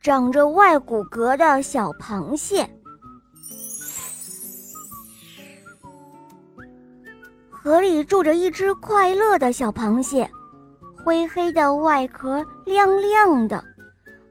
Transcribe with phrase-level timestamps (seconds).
[0.00, 2.68] 长着外骨骼的小螃蟹。
[7.50, 10.30] 河里住着一只快乐的小螃蟹，
[11.04, 13.62] 灰黑的外壳亮亮的，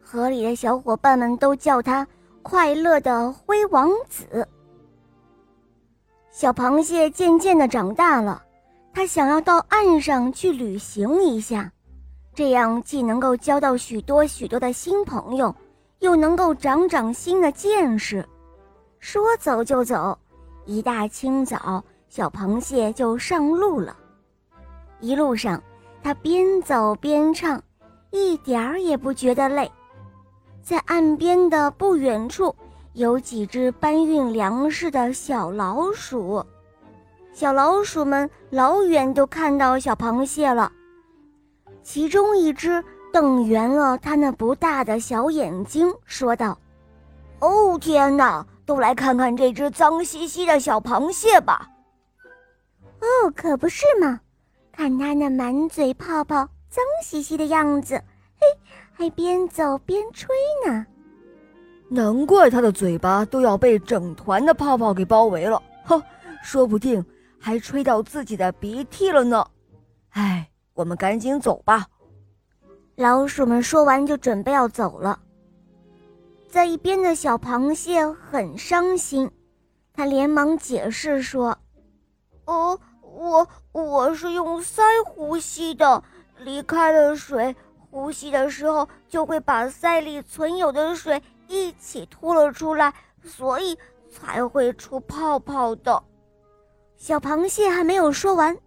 [0.01, 2.07] 河里的小伙伴们都叫它
[2.41, 4.47] “快乐的灰王子”。
[6.33, 8.41] 小螃蟹渐渐的长大了，
[8.91, 11.71] 它想要到岸上去旅行一下。
[12.39, 15.53] 这样既能够交到许多许多的新朋友，
[15.99, 18.25] 又能够长长新的见识。
[18.99, 20.17] 说走就走，
[20.63, 23.93] 一大清早，小螃蟹就上路了。
[25.01, 25.61] 一路上，
[26.01, 27.61] 它边走边唱，
[28.09, 29.69] 一点儿也不觉得累。
[30.63, 32.55] 在岸边的不远处，
[32.93, 36.41] 有几只搬运粮食的小老鼠。
[37.33, 40.71] 小老鼠们老远都看到小螃蟹了。
[41.81, 46.57] 其中一只瞪圆了它那不大的小眼睛，说道
[47.39, 48.45] ：“哦，天哪！
[48.65, 51.67] 都来看看这只脏兮兮的小螃蟹吧
[53.01, 54.19] ！”“哦，可不是嘛！
[54.71, 57.95] 看它那满嘴泡泡、脏兮兮的样子，
[58.39, 58.45] 嘿，
[58.91, 60.29] 还边走边吹
[60.67, 60.85] 呢。
[61.87, 65.59] 难怪它的嘴巴都要被整团的泡泡给包围了。
[65.85, 65.99] 哼，
[66.43, 67.03] 说不定
[67.39, 69.43] 还吹到自己的鼻涕了呢。
[70.11, 70.47] 哎。”
[70.79, 71.87] 我们赶紧走吧！
[72.95, 75.19] 老鼠们说完就准备要走了。
[76.47, 79.29] 在一边的小螃蟹很伤心，
[79.93, 81.57] 他连忙解释说
[82.47, 86.01] ：“哦，我我是用鳃呼吸的，
[86.37, 87.53] 离开了水，
[87.91, 93.77] 呼吸的时候就会把鳃里存有的水一起吐了出来，所以
[94.09, 96.01] 才会出泡泡的。”
[96.95, 98.57] 小螃蟹还没有说完。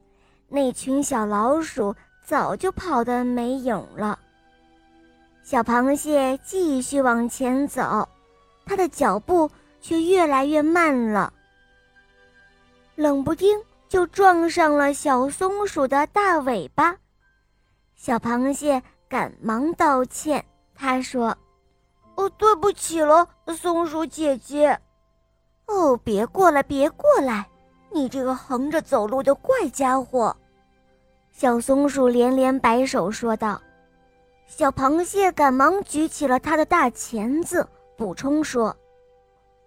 [0.55, 1.95] 那群小老鼠
[2.25, 4.19] 早就跑得没影了。
[5.43, 8.09] 小螃蟹继续往前走，
[8.65, 11.33] 它的脚步却越来越慢了。
[12.95, 16.97] 冷不丁就撞上了小松鼠的大尾巴，
[17.97, 20.45] 小螃蟹赶忙道歉。
[20.75, 21.37] 他说
[22.17, 24.79] ：“哦，对不起了，松鼠姐姐。
[25.67, 27.49] ”“哦，别过来，别过来，
[27.91, 30.37] 你这个横着走路的怪家伙。”
[31.33, 33.61] 小松鼠连连摆手说道
[34.47, 37.67] ：“小螃蟹赶忙举起了它的大钳子，
[37.97, 38.77] 补充说：‘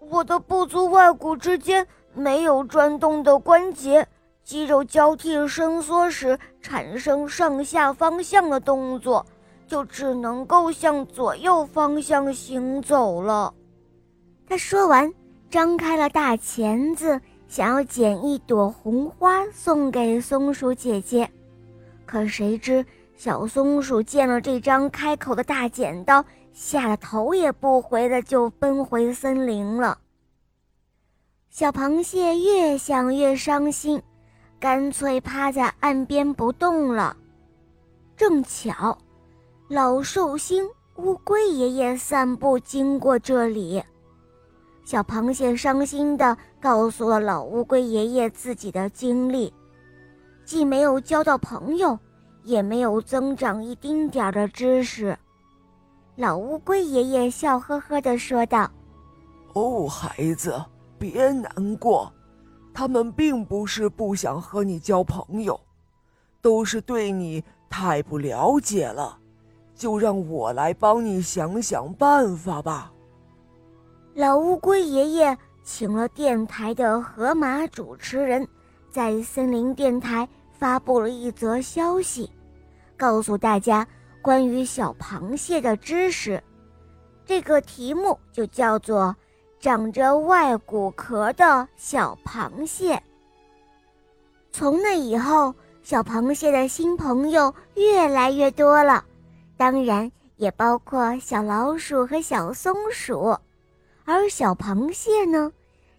[0.09, 4.07] 我的不足外骨之间没有转动的关节，
[4.43, 9.25] 肌肉交替伸缩时产生上下方向的动作，
[9.67, 13.51] 就只能够向左右方向行走了。’”
[14.47, 15.11] 他说完，
[15.49, 21.27] 张开了大钳子，想要捡一朵红花送给松鼠姐姐。
[22.05, 22.85] 可谁知，
[23.15, 26.23] 小松鼠见了这张开口的大剪刀，
[26.53, 29.97] 吓得头也不回的就奔回森林了。
[31.49, 34.01] 小螃蟹越想越伤心，
[34.59, 37.15] 干脆趴在岸边不动了。
[38.17, 38.97] 正巧，
[39.69, 40.67] 老寿星
[40.97, 43.81] 乌龟爷爷散步经过这里，
[44.83, 49.53] 小螃蟹伤心地告诉了老乌龟爷爷自己的经历。
[50.45, 51.97] 既没有交到朋友，
[52.43, 55.17] 也没有增长一丁点儿的知识。
[56.15, 58.69] 老乌龟爷爷笑呵呵地说道
[59.53, 60.63] ：“哦，孩子，
[60.99, 62.09] 别难过，
[62.73, 65.59] 他们并不是不想和你交朋友，
[66.41, 69.17] 都是对你太不了解了。
[69.73, 72.93] 就让我来帮你想想办法吧。”
[74.15, 78.47] 老乌龟爷爷请了电台的河马主持人。
[78.95, 80.25] 在森林电台
[80.57, 82.31] 发布了一则消息，
[82.95, 83.85] 告诉大家
[84.21, 86.41] 关于小螃蟹的知识。
[87.25, 89.13] 这个题目就叫做
[89.59, 92.97] “长着外骨壳的小螃蟹”。
[94.53, 95.53] 从那以后，
[95.83, 99.03] 小螃蟹的新朋友越来越多了，
[99.57, 103.37] 当然也包括小老鼠和小松鼠。
[104.05, 105.51] 而小螃蟹呢？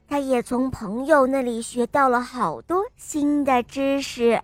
[0.08, 4.40] 他也从朋友那里学到了好多新的知识。